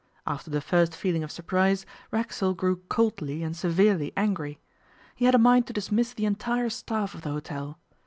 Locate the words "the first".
0.49-0.95